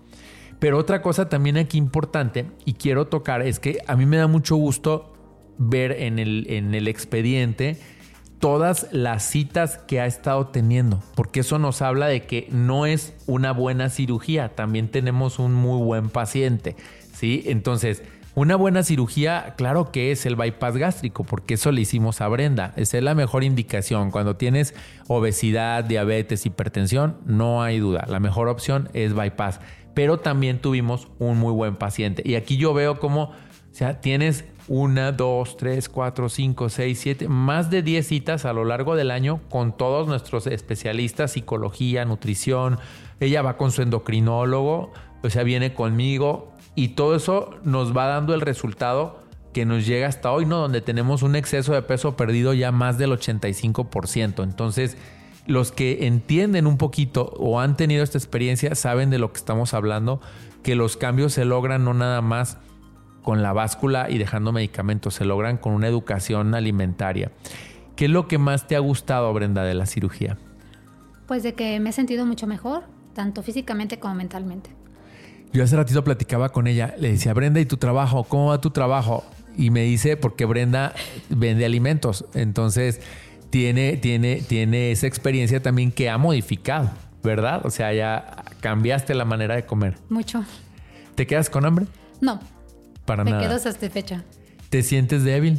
Pero 0.58 0.78
otra 0.78 1.02
cosa 1.02 1.28
también 1.28 1.56
aquí 1.56 1.78
importante 1.78 2.46
y 2.64 2.74
quiero 2.74 3.06
tocar 3.06 3.42
es 3.42 3.60
que 3.60 3.78
a 3.86 3.96
mí 3.96 4.06
me 4.06 4.16
da 4.16 4.26
mucho 4.26 4.56
gusto 4.56 5.12
ver 5.56 5.92
en 5.92 6.18
el, 6.18 6.46
en 6.48 6.74
el 6.74 6.88
expediente 6.88 7.78
todas 8.38 8.88
las 8.92 9.24
citas 9.24 9.78
que 9.78 10.00
ha 10.00 10.06
estado 10.06 10.46
teniendo, 10.48 11.02
porque 11.14 11.40
eso 11.40 11.58
nos 11.58 11.82
habla 11.82 12.06
de 12.06 12.26
que 12.26 12.48
no 12.50 12.86
es 12.86 13.14
una 13.26 13.52
buena 13.52 13.88
cirugía, 13.90 14.54
también 14.54 14.88
tenemos 14.88 15.38
un 15.38 15.54
muy 15.54 15.82
buen 15.84 16.08
paciente, 16.08 16.76
¿sí? 17.12 17.42
Entonces, 17.46 18.02
Una 18.38 18.54
buena 18.54 18.84
cirugía, 18.84 19.54
claro 19.56 19.90
que 19.90 20.12
es 20.12 20.24
el 20.24 20.36
bypass 20.36 20.76
gástrico, 20.76 21.24
porque 21.24 21.54
eso 21.54 21.72
le 21.72 21.80
hicimos 21.80 22.20
a 22.20 22.28
Brenda. 22.28 22.72
Esa 22.76 22.98
es 22.98 23.02
la 23.02 23.16
mejor 23.16 23.42
indicación. 23.42 24.12
Cuando 24.12 24.36
tienes 24.36 24.76
obesidad, 25.08 25.82
diabetes, 25.82 26.46
hipertensión, 26.46 27.16
no 27.26 27.64
hay 27.64 27.80
duda. 27.80 28.04
La 28.08 28.20
mejor 28.20 28.46
opción 28.46 28.90
es 28.92 29.12
bypass. 29.12 29.58
Pero 29.92 30.20
también 30.20 30.60
tuvimos 30.60 31.08
un 31.18 31.36
muy 31.36 31.52
buen 31.52 31.74
paciente. 31.74 32.22
Y 32.24 32.36
aquí 32.36 32.58
yo 32.58 32.72
veo 32.74 33.00
como, 33.00 33.22
o 33.22 33.34
sea, 33.72 34.00
tienes 34.00 34.44
una, 34.68 35.12
dos, 35.12 35.56
tres, 35.56 35.88
cuatro, 35.88 36.28
cinco, 36.28 36.68
seis, 36.68 37.00
siete, 37.00 37.28
más 37.28 37.70
de 37.70 37.82
diez 37.82 38.06
citas 38.06 38.44
a 38.44 38.52
lo 38.52 38.64
largo 38.64 38.96
del 38.96 39.10
año 39.10 39.40
con 39.48 39.76
todos 39.76 40.06
nuestros 40.06 40.46
especialistas, 40.46 41.32
psicología, 41.32 42.04
nutrición. 42.04 42.78
Ella 43.20 43.42
va 43.42 43.56
con 43.56 43.72
su 43.72 43.82
endocrinólogo, 43.82 44.92
o 45.22 45.30
sea, 45.30 45.42
viene 45.42 45.74
conmigo 45.74 46.52
y 46.74 46.88
todo 46.88 47.16
eso 47.16 47.50
nos 47.64 47.96
va 47.96 48.06
dando 48.06 48.34
el 48.34 48.40
resultado 48.40 49.22
que 49.52 49.64
nos 49.64 49.86
llega 49.86 50.06
hasta 50.06 50.30
hoy, 50.30 50.46
¿no? 50.46 50.58
Donde 50.58 50.80
tenemos 50.80 51.22
un 51.22 51.34
exceso 51.34 51.72
de 51.72 51.82
peso 51.82 52.16
perdido 52.16 52.52
ya 52.54 52.70
más 52.70 52.98
del 52.98 53.10
85%. 53.10 54.44
Entonces, 54.44 54.96
los 55.46 55.72
que 55.72 56.06
entienden 56.06 56.66
un 56.66 56.76
poquito 56.76 57.32
o 57.38 57.58
han 57.58 57.76
tenido 57.76 58.04
esta 58.04 58.18
experiencia 58.18 58.74
saben 58.74 59.08
de 59.08 59.18
lo 59.18 59.32
que 59.32 59.38
estamos 59.38 59.72
hablando, 59.72 60.20
que 60.62 60.74
los 60.74 60.96
cambios 60.96 61.32
se 61.32 61.46
logran 61.46 61.84
no 61.84 61.94
nada 61.94 62.20
más 62.20 62.58
con 63.28 63.42
la 63.42 63.52
báscula 63.52 64.08
y 64.08 64.16
dejando 64.16 64.52
medicamentos, 64.52 65.12
se 65.12 65.26
logran 65.26 65.58
con 65.58 65.74
una 65.74 65.86
educación 65.86 66.54
alimentaria. 66.54 67.30
¿Qué 67.94 68.06
es 68.06 68.10
lo 68.10 68.26
que 68.26 68.38
más 68.38 68.66
te 68.66 68.74
ha 68.74 68.78
gustado, 68.78 69.30
Brenda, 69.34 69.64
de 69.64 69.74
la 69.74 69.84
cirugía? 69.84 70.38
Pues 71.26 71.42
de 71.42 71.52
que 71.52 71.78
me 71.78 71.90
he 71.90 71.92
sentido 71.92 72.24
mucho 72.24 72.46
mejor, 72.46 72.84
tanto 73.12 73.42
físicamente 73.42 73.98
como 73.98 74.14
mentalmente. 74.14 74.70
Yo 75.52 75.62
hace 75.62 75.76
ratito 75.76 76.02
platicaba 76.02 76.48
con 76.48 76.66
ella, 76.66 76.94
le 76.98 77.10
decía, 77.10 77.34
Brenda, 77.34 77.60
¿y 77.60 77.66
tu 77.66 77.76
trabajo? 77.76 78.24
¿Cómo 78.24 78.46
va 78.46 78.62
tu 78.62 78.70
trabajo? 78.70 79.26
Y 79.58 79.68
me 79.68 79.82
dice, 79.82 80.16
porque 80.16 80.46
Brenda 80.46 80.94
vende 81.28 81.66
alimentos, 81.66 82.24
entonces 82.32 83.02
tiene, 83.50 83.98
tiene, 83.98 84.36
tiene 84.40 84.90
esa 84.90 85.06
experiencia 85.06 85.62
también 85.62 85.92
que 85.92 86.08
ha 86.08 86.16
modificado, 86.16 86.92
¿verdad? 87.22 87.60
O 87.66 87.68
sea, 87.68 87.92
ya 87.92 88.46
cambiaste 88.62 89.14
la 89.14 89.26
manera 89.26 89.54
de 89.54 89.66
comer. 89.66 89.98
Mucho. 90.08 90.46
¿Te 91.14 91.26
quedas 91.26 91.50
con 91.50 91.66
hambre? 91.66 91.84
No. 92.22 92.40
Para 93.08 93.24
me 93.24 93.30
nada. 93.30 93.42
quedo 93.42 93.58
satisfecha. 93.58 94.22
¿Te 94.68 94.82
sientes 94.82 95.24
débil? 95.24 95.58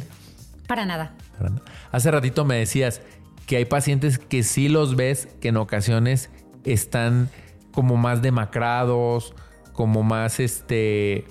Para 0.68 0.86
nada. 0.86 1.14
Para 1.36 1.50
nada. 1.50 1.62
Hace 1.90 2.12
ratito 2.12 2.44
me 2.44 2.54
decías 2.54 3.02
que 3.46 3.56
hay 3.56 3.64
pacientes 3.64 4.20
que 4.20 4.44
sí 4.44 4.68
los 4.68 4.94
ves 4.94 5.26
que 5.40 5.48
en 5.48 5.56
ocasiones 5.56 6.30
están 6.62 7.28
como 7.72 7.96
más 7.96 8.22
demacrados, 8.22 9.34
como 9.72 10.04
más, 10.04 10.38
este, 10.38 11.24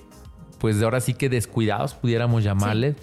pues 0.58 0.78
de 0.78 0.84
ahora 0.84 1.00
sí 1.00 1.14
que 1.14 1.30
descuidados, 1.30 1.94
pudiéramos 1.94 2.44
llamarles. 2.44 2.98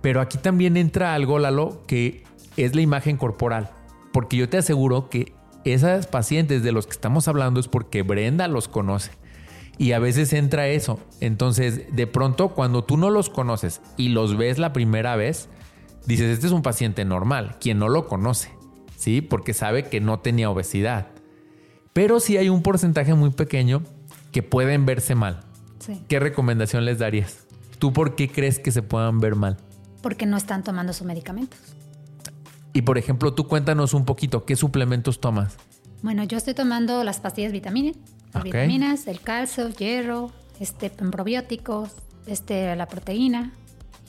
Pero 0.00 0.20
aquí 0.20 0.38
también 0.38 0.76
entra 0.76 1.14
algo, 1.14 1.40
Lalo, 1.40 1.82
que 1.88 2.22
es 2.56 2.76
la 2.76 2.80
imagen 2.80 3.16
corporal. 3.16 3.70
Porque 4.12 4.36
yo 4.36 4.48
te 4.48 4.58
aseguro 4.58 5.10
que 5.10 5.32
esas 5.64 6.06
pacientes 6.06 6.62
de 6.62 6.70
los 6.70 6.86
que 6.86 6.92
estamos 6.92 7.26
hablando 7.26 7.58
es 7.58 7.66
porque 7.66 8.02
Brenda 8.02 8.46
los 8.46 8.68
conoce. 8.68 9.10
Y 9.78 9.92
a 9.92 9.98
veces 9.98 10.32
entra 10.32 10.68
eso. 10.68 10.98
Entonces, 11.20 11.94
de 11.94 12.06
pronto, 12.06 12.50
cuando 12.50 12.84
tú 12.84 12.96
no 12.96 13.10
los 13.10 13.28
conoces 13.28 13.82
y 13.96 14.08
los 14.08 14.36
ves 14.36 14.58
la 14.58 14.72
primera 14.72 15.16
vez, 15.16 15.48
dices, 16.06 16.30
este 16.30 16.46
es 16.46 16.52
un 16.52 16.62
paciente 16.62 17.04
normal, 17.04 17.56
quien 17.60 17.78
no 17.78 17.88
lo 17.88 18.06
conoce, 18.06 18.50
¿sí? 18.96 19.20
Porque 19.20 19.52
sabe 19.52 19.84
que 19.84 20.00
no 20.00 20.20
tenía 20.20 20.50
obesidad. 20.50 21.08
Pero 21.92 22.20
sí 22.20 22.36
hay 22.36 22.48
un 22.48 22.62
porcentaje 22.62 23.14
muy 23.14 23.30
pequeño 23.30 23.82
que 24.32 24.42
pueden 24.42 24.86
verse 24.86 25.14
mal. 25.14 25.44
Sí. 25.78 26.02
¿Qué 26.08 26.20
recomendación 26.20 26.84
les 26.84 26.98
darías? 26.98 27.46
¿Tú 27.78 27.92
por 27.92 28.14
qué 28.14 28.28
crees 28.30 28.58
que 28.58 28.70
se 28.70 28.82
puedan 28.82 29.20
ver 29.20 29.34
mal? 29.34 29.58
Porque 30.02 30.26
no 30.26 30.36
están 30.36 30.62
tomando 30.62 30.92
sus 30.92 31.06
medicamentos. 31.06 31.58
Y 32.72 32.82
por 32.82 32.98
ejemplo, 32.98 33.32
tú 33.32 33.46
cuéntanos 33.46 33.94
un 33.94 34.04
poquito, 34.04 34.44
¿qué 34.44 34.56
suplementos 34.56 35.20
tomas? 35.20 35.56
Bueno, 36.02 36.24
yo 36.24 36.36
estoy 36.36 36.54
tomando 36.54 37.02
las 37.04 37.20
pastillas 37.20 37.52
vitaminas, 37.52 37.96
las 38.34 38.42
vitaminas, 38.44 39.06
el 39.06 39.20
calcio, 39.20 39.68
hierro, 39.70 40.30
este 40.60 40.90
probióticos, 40.90 41.90
este 42.26 42.74
la 42.76 42.86
proteína 42.86 43.52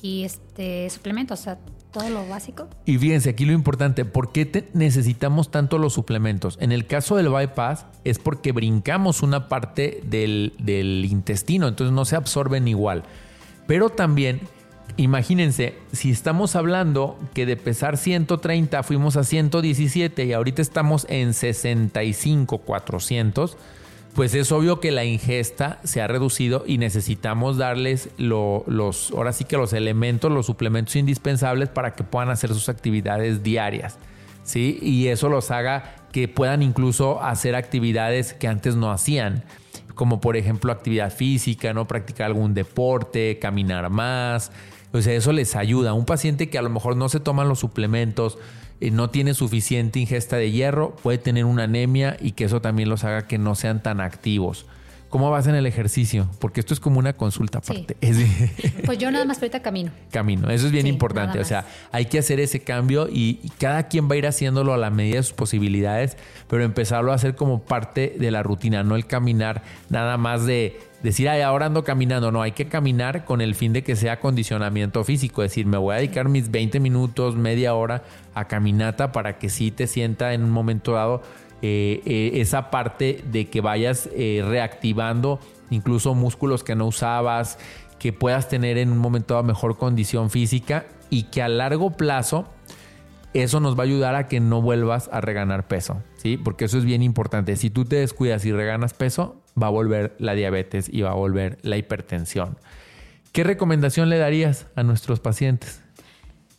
y 0.01 0.23
este 0.23 0.89
suplementos, 0.89 1.39
o 1.39 1.43
sea, 1.43 1.57
todo 1.91 2.09
lo 2.09 2.27
básico. 2.27 2.67
Y 2.85 2.97
fíjense, 2.97 3.29
aquí 3.29 3.45
lo 3.45 3.53
importante, 3.53 4.05
¿por 4.05 4.31
qué 4.31 4.45
te- 4.45 4.69
necesitamos 4.73 5.49
tanto 5.51 5.77
los 5.77 5.93
suplementos? 5.93 6.57
En 6.61 6.71
el 6.71 6.85
caso 6.85 7.15
del 7.15 7.29
bypass 7.29 7.85
es 8.03 8.19
porque 8.19 8.51
brincamos 8.51 9.23
una 9.23 9.47
parte 9.47 10.01
del, 10.05 10.53
del 10.59 11.05
intestino, 11.09 11.67
entonces 11.67 11.93
no 11.93 12.05
se 12.05 12.15
absorben 12.15 12.67
igual. 12.67 13.03
Pero 13.65 13.89
también, 13.89 14.41
imagínense, 14.97 15.75
si 15.91 16.11
estamos 16.11 16.55
hablando 16.55 17.17
que 17.33 17.45
de 17.45 17.57
pesar 17.57 17.97
130 17.97 18.83
fuimos 18.83 19.15
a 19.17 19.23
117 19.23 20.25
y 20.25 20.33
ahorita 20.33 20.61
estamos 20.61 21.05
en 21.09 21.33
65, 21.33 22.59
400, 22.59 23.57
pues 24.17 24.33
es 24.33 24.51
obvio 24.51 24.79
que 24.79 24.89
la 24.89 25.05
ingesta 25.05 25.79
se 25.83 26.01
ha 26.01 26.07
reducido 26.07 26.63
y 26.65 26.79
necesitamos 26.79 27.57
darles 27.57 28.09
lo- 28.17 28.63
los, 28.65 29.11
ahora 29.11 29.31
sí 29.31 29.45
que 29.45 29.57
los 29.57 29.73
elementos, 29.73 30.31
los 30.31 30.47
suplementos 30.47 30.95
indispensables 30.95 31.69
para 31.69 31.93
que 31.93 32.03
puedan 32.03 32.31
hacer 32.31 32.49
sus 32.49 32.67
actividades 32.67 33.43
diarias. 33.43 33.99
¿sí? 34.43 34.79
Y 34.81 35.09
eso 35.09 35.29
los 35.29 35.51
haga 35.51 35.93
que 36.11 36.27
puedan 36.27 36.63
incluso 36.63 37.21
hacer 37.21 37.55
actividades 37.55 38.33
que 38.33 38.47
antes 38.47 38.75
no 38.75 38.89
hacían, 38.91 39.43
como 39.93 40.19
por 40.19 40.35
ejemplo 40.35 40.71
actividad 40.71 41.13
física, 41.13 41.75
no 41.75 41.87
practicar 41.87 42.25
algún 42.25 42.55
deporte, 42.55 43.37
caminar 43.39 43.87
más. 43.91 44.51
O 44.93 45.01
sea, 45.01 45.13
eso 45.13 45.31
les 45.31 45.55
ayuda. 45.55 45.93
Un 45.93 46.05
paciente 46.05 46.49
que 46.49 46.57
a 46.57 46.63
lo 46.63 46.71
mejor 46.71 46.95
no 46.95 47.07
se 47.07 47.19
toman 47.19 47.49
los 47.49 47.59
suplementos, 47.59 48.39
no 48.79 49.09
tiene 49.09 49.33
suficiente 49.33 49.99
ingesta 49.99 50.37
de 50.37 50.51
hierro, 50.51 50.95
puede 50.95 51.17
tener 51.17 51.45
una 51.45 51.63
anemia 51.63 52.17
y 52.19 52.31
que 52.33 52.45
eso 52.45 52.61
también 52.61 52.89
los 52.89 53.03
haga 53.03 53.27
que 53.27 53.37
no 53.37 53.55
sean 53.55 53.81
tan 53.81 54.01
activos. 54.01 54.65
¿Cómo 55.09 55.31
vas 55.31 55.47
en 55.47 55.55
el 55.55 55.65
ejercicio? 55.65 56.27
Porque 56.39 56.59
esto 56.59 56.73
es 56.73 56.81
como 56.81 56.99
una 56.99 57.13
consulta 57.13 57.59
aparte. 57.59 57.95
Pues 58.85 58.97
yo 58.97 59.09
nada 59.09 59.23
más 59.25 59.37
ahorita 59.37 59.61
camino. 59.61 59.91
camino. 60.11 60.49
Eso 60.49 60.65
es 60.65 60.71
bien 60.71 60.83
Sí, 60.83 60.89
importante. 60.89 61.39
O 61.39 61.45
sea, 61.45 61.65
hay 61.91 62.05
que 62.05 62.19
hacer 62.19 62.39
ese 62.41 62.59
cambio 62.61 63.07
y, 63.09 63.39
y 63.41 63.49
cada 63.57 63.87
quien 63.87 64.09
va 64.09 64.15
a 64.15 64.17
ir 64.17 64.27
haciéndolo 64.27 64.73
a 64.73 64.77
la 64.77 64.89
medida 64.89 65.17
de 65.17 65.23
sus 65.23 65.33
posibilidades, 65.33 66.17
pero 66.49 66.63
empezarlo 66.63 67.13
a 67.13 67.15
hacer 67.15 67.35
como 67.35 67.61
parte 67.61 68.15
de 68.19 68.31
la 68.31 68.43
rutina, 68.43 68.83
no 68.83 68.95
el 68.95 69.05
caminar 69.05 69.63
nada 69.89 70.17
más 70.17 70.45
de 70.45 70.77
decir, 71.03 71.29
ay, 71.29 71.41
ahora 71.41 71.67
ando 71.67 71.83
caminando. 71.83 72.31
No, 72.31 72.41
hay 72.41 72.51
que 72.51 72.67
caminar 72.67 73.25
con 73.25 73.41
el 73.41 73.55
fin 73.55 73.73
de 73.73 73.83
que 73.83 73.95
sea 73.95 74.13
acondicionamiento 74.13 75.03
físico. 75.03 75.43
Es 75.43 75.51
decir, 75.51 75.65
me 75.65 75.77
voy 75.77 75.93
a 75.93 75.97
dedicar 75.97 76.29
mis 76.29 76.51
20 76.51 76.79
minutos, 76.79 77.35
media 77.35 77.73
hora 77.75 78.03
a 78.33 78.45
caminata 78.45 79.11
para 79.11 79.37
que 79.37 79.49
sí 79.49 79.71
te 79.71 79.87
sienta 79.87 80.33
en 80.33 80.43
un 80.43 80.51
momento 80.51 80.93
dado 80.93 81.21
eh, 81.61 82.01
eh, 82.05 82.31
esa 82.35 82.69
parte 82.69 83.23
de 83.31 83.49
que 83.49 83.61
vayas 83.61 84.09
eh, 84.13 84.43
reactivando 84.47 85.39
incluso 85.71 86.13
músculos 86.13 86.63
que 86.63 86.75
no 86.75 86.85
usabas, 86.85 87.57
que 87.99 88.13
puedas 88.13 88.47
tener 88.47 88.77
en 88.77 88.91
un 88.91 88.99
momento 88.99 89.33
dado 89.33 89.43
mejor 89.43 89.77
condición 89.77 90.29
física 90.29 90.85
y 91.09 91.23
que 91.23 91.41
a 91.41 91.47
largo 91.47 91.91
plazo 91.91 92.47
eso 93.33 93.59
nos 93.59 93.77
va 93.77 93.81
a 93.81 93.85
ayudar 93.85 94.15
a 94.15 94.27
que 94.27 94.39
no 94.39 94.61
vuelvas 94.61 95.09
a 95.11 95.21
reganar 95.21 95.67
peso, 95.67 96.01
¿sí? 96.15 96.37
Porque 96.37 96.65
eso 96.65 96.77
es 96.77 96.85
bien 96.85 97.03
importante. 97.03 97.55
Si 97.55 97.69
tú 97.69 97.85
te 97.85 97.97
descuidas 97.97 98.45
y 98.45 98.51
reganas 98.51 98.93
peso, 98.93 99.41
va 99.61 99.67
a 99.67 99.71
volver 99.71 100.15
la 100.19 100.33
diabetes 100.33 100.89
y 100.91 101.01
va 101.01 101.11
a 101.11 101.15
volver 101.15 101.57
la 101.61 101.77
hipertensión. 101.77 102.57
¿Qué 103.31 103.43
recomendación 103.43 104.09
le 104.09 104.17
darías 104.17 104.67
a 104.75 104.83
nuestros 104.83 105.19
pacientes? 105.19 105.81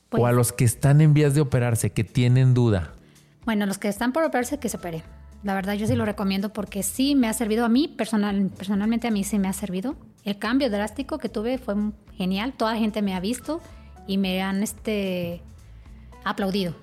Pues, 0.09 0.23
o 0.23 0.27
a 0.27 0.33
los 0.33 0.53
que 0.53 0.65
están 0.65 1.01
en 1.01 1.15
vías 1.15 1.35
de 1.35 1.41
operarse, 1.41 1.91
que 1.91 2.05
tienen 2.05 2.55
duda. 2.55 2.93
Bueno, 3.45 3.67
los 3.67 3.79
que 3.79 3.89
están 3.89 4.13
por 4.13 4.25
operarse, 4.25 4.59
que 4.59 4.69
se 4.69 4.77
operen. 4.77 5.03
La 5.43 5.55
verdad, 5.55 5.75
yo 5.75 5.87
sí 5.87 5.95
lo 5.95 6.05
recomiendo 6.05 6.53
porque 6.53 6.83
sí 6.83 7.15
me 7.15 7.29
ha 7.29 7.33
servido 7.33 7.65
a 7.65 7.69
mí, 7.69 7.89
personal, 7.89 8.51
personalmente 8.57 9.09
a 9.09 9.11
mí 9.11 9.25
sí 9.25 9.39
me 9.39 9.49
ha 9.49 9.53
servido. 9.53 9.97
El 10.25 10.39
cambio 10.39 10.69
drástico 10.71 11.19
que 11.19 11.29
tuve 11.29 11.59
fue 11.59 11.75
genial. 12.17 12.55
Toda 12.57 12.75
la 12.75 12.79
gente 12.79 13.03
me 13.03 13.15
ha 13.15 13.21
visto 13.21 13.61
y 14.07 14.19
me 14.19 14.43
han 14.43 14.63
este, 14.63 15.43
aplaudido. 16.31 16.75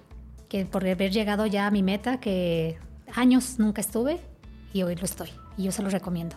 Que 0.49 0.65
por 0.65 0.87
haber 0.87 1.11
llegado 1.11 1.45
ya 1.45 1.67
a 1.67 1.71
mi 1.71 1.83
meta, 1.83 2.19
que 2.19 2.77
años 3.13 3.55
nunca 3.57 3.81
estuve 3.81 4.19
y 4.73 4.83
hoy 4.83 4.95
lo 4.95 5.05
estoy. 5.05 5.29
Y 5.57 5.63
yo 5.63 5.71
se 5.71 5.81
los 5.81 5.93
recomiendo. 5.93 6.35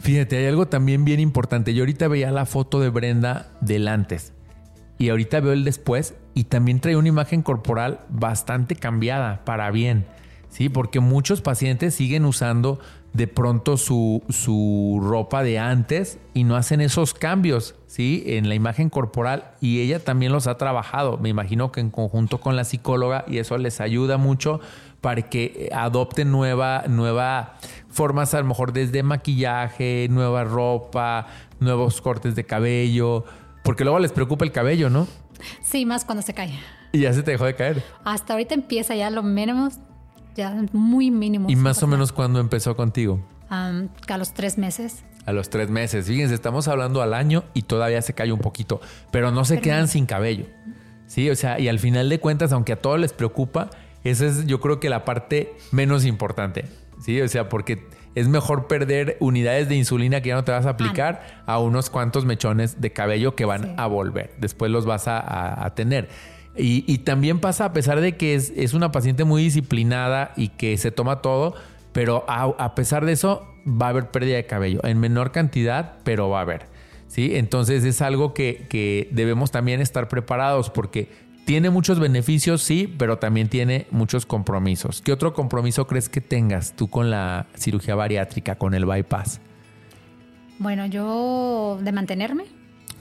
Fíjate, 0.00 0.36
hay 0.36 0.46
algo 0.46 0.66
también 0.66 1.04
bien 1.04 1.20
importante. 1.20 1.72
Yo 1.74 1.82
ahorita 1.82 2.08
veía 2.08 2.30
la 2.30 2.46
foto 2.46 2.80
de 2.80 2.90
Brenda 2.90 3.52
del 3.60 3.88
antes 3.88 4.32
y 4.98 5.10
ahorita 5.10 5.40
veo 5.40 5.52
el 5.52 5.64
después 5.64 6.14
y 6.34 6.44
también 6.44 6.80
trae 6.80 6.96
una 6.96 7.08
imagen 7.08 7.42
corporal 7.42 8.00
bastante 8.08 8.74
cambiada 8.74 9.44
para 9.44 9.70
bien. 9.70 10.06
Sí, 10.48 10.68
porque 10.68 11.00
muchos 11.00 11.40
pacientes 11.40 11.94
siguen 11.94 12.24
usando 12.24 12.80
de 13.12 13.26
pronto 13.26 13.76
su, 13.76 14.22
su, 14.28 15.00
ropa 15.02 15.42
de 15.42 15.58
antes 15.58 16.18
y 16.34 16.44
no 16.44 16.56
hacen 16.56 16.80
esos 16.80 17.14
cambios, 17.14 17.74
¿sí? 17.86 18.22
En 18.26 18.48
la 18.48 18.54
imagen 18.54 18.90
corporal 18.90 19.52
y 19.60 19.80
ella 19.80 20.02
también 20.02 20.32
los 20.32 20.46
ha 20.46 20.58
trabajado, 20.58 21.16
me 21.18 21.28
imagino 21.28 21.72
que 21.72 21.80
en 21.80 21.90
conjunto 21.90 22.40
con 22.40 22.56
la 22.56 22.64
psicóloga 22.64 23.24
y 23.26 23.38
eso 23.38 23.56
les 23.56 23.80
ayuda 23.80 24.18
mucho 24.18 24.60
para 25.00 25.22
que 25.22 25.70
adopten 25.72 26.30
nueva, 26.30 26.84
nueva 26.88 27.56
formas, 27.88 28.34
a 28.34 28.40
lo 28.40 28.46
mejor 28.46 28.72
desde 28.72 29.02
maquillaje, 29.02 30.08
nueva 30.10 30.44
ropa, 30.44 31.26
nuevos 31.60 32.00
cortes 32.00 32.34
de 32.34 32.44
cabello, 32.44 33.24
porque 33.64 33.84
luego 33.84 33.98
les 33.98 34.12
preocupa 34.12 34.44
el 34.44 34.52
cabello, 34.52 34.90
¿no? 34.90 35.06
Sí, 35.62 35.86
más 35.86 36.04
cuando 36.04 36.22
se 36.22 36.34
cae. 36.34 36.58
¿Y 36.92 37.00
ya 37.00 37.12
se 37.12 37.22
te 37.22 37.32
dejó 37.32 37.44
de 37.44 37.54
caer? 37.54 37.82
Hasta 38.04 38.32
ahorita 38.32 38.54
empieza 38.54 38.94
ya 38.94 39.10
lo 39.10 39.22
menos, 39.22 39.74
ya 40.38 40.54
muy 40.72 41.10
mínimo. 41.10 41.50
¿Y 41.50 41.56
más 41.56 41.82
o 41.82 41.86
menos 41.88 42.12
cuándo 42.12 42.38
empezó 42.40 42.76
contigo? 42.76 43.20
a 43.50 44.18
los 44.18 44.34
tres 44.34 44.58
meses. 44.58 45.02
A 45.24 45.32
los 45.32 45.48
tres 45.48 45.70
meses. 45.70 46.06
Fíjense, 46.06 46.34
estamos 46.34 46.68
hablando 46.68 47.00
al 47.00 47.14
año 47.14 47.44
y 47.54 47.62
todavía 47.62 48.02
se 48.02 48.12
cae 48.12 48.30
un 48.30 48.40
poquito, 48.40 48.80
pero 49.10 49.30
no 49.30 49.44
se 49.46 49.60
quedan 49.60 49.88
sin 49.88 50.04
cabello. 50.04 50.44
Sí, 51.06 51.30
o 51.30 51.34
sea, 51.34 51.58
y 51.58 51.68
al 51.68 51.78
final 51.78 52.10
de 52.10 52.20
cuentas, 52.20 52.52
aunque 52.52 52.74
a 52.74 52.76
todos 52.76 53.00
les 53.00 53.14
preocupa, 53.14 53.70
esa 54.04 54.26
es 54.26 54.46
yo 54.46 54.60
creo 54.60 54.80
que 54.80 54.90
la 54.90 55.06
parte 55.06 55.54
menos 55.72 56.04
importante. 56.04 56.66
Sí, 57.00 57.20
o 57.20 57.28
sea, 57.28 57.48
porque 57.48 57.86
es 58.14 58.28
mejor 58.28 58.66
perder 58.66 59.16
unidades 59.20 59.68
de 59.68 59.76
insulina 59.76 60.20
que 60.20 60.28
ya 60.30 60.34
no 60.34 60.44
te 60.44 60.52
vas 60.52 60.66
a 60.66 60.70
aplicar 60.70 61.42
a 61.46 61.58
unos 61.58 61.88
cuantos 61.88 62.24
mechones 62.24 62.80
de 62.80 62.92
cabello 62.92 63.34
que 63.34 63.44
van 63.44 63.74
a 63.78 63.86
volver. 63.86 64.34
Después 64.38 64.70
los 64.70 64.86
vas 64.86 65.04
a, 65.06 65.72
tener. 65.74 66.08
Y, 66.58 66.98
también 66.98 67.40
pasa, 67.40 67.66
a 67.66 67.72
pesar 67.72 68.00
de 68.00 68.16
que 68.16 68.34
es, 68.34 68.74
una 68.74 68.92
paciente 68.92 69.24
muy 69.24 69.42
disciplinada 69.42 70.32
y 70.36 70.48
que 70.48 70.76
se 70.76 70.90
toma 70.90 71.22
todo, 71.22 71.54
pero 71.92 72.24
a, 72.28 72.74
pesar 72.74 73.04
de 73.04 73.12
eso 73.12 73.46
va 73.66 73.86
a 73.86 73.90
haber 73.90 74.10
pérdida 74.10 74.36
de 74.36 74.46
cabello. 74.46 74.80
En 74.84 74.98
menor 74.98 75.32
cantidad, 75.32 75.96
pero 76.04 76.28
va 76.28 76.38
a 76.38 76.42
haber. 76.42 76.66
¿sí? 77.06 77.36
Entonces 77.36 77.84
es 77.84 78.02
algo 78.02 78.34
que, 78.34 78.66
que 78.68 79.08
debemos 79.12 79.50
también 79.50 79.80
estar 79.80 80.08
preparados 80.08 80.70
porque 80.70 81.08
tiene 81.44 81.70
muchos 81.70 81.98
beneficios, 81.98 82.62
sí, 82.62 82.94
pero 82.98 83.18
también 83.18 83.48
tiene 83.48 83.86
muchos 83.90 84.26
compromisos. 84.26 85.00
¿Qué 85.00 85.12
otro 85.12 85.32
compromiso 85.32 85.86
crees 85.86 86.10
que 86.10 86.20
tengas 86.20 86.72
tú 86.72 86.88
con 86.88 87.10
la 87.10 87.46
cirugía 87.56 87.94
bariátrica, 87.94 88.56
con 88.56 88.74
el 88.74 88.84
bypass? 88.84 89.40
Bueno, 90.58 90.84
yo 90.84 91.78
de 91.80 91.92
mantenerme. 91.92 92.44